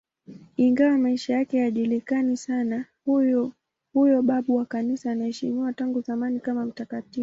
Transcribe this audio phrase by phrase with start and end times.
[0.57, 7.19] Ingawa maisha yake hayajulikani sana, huyo babu wa Kanisa anaheshimiwa tangu zamani kama mtakatifu.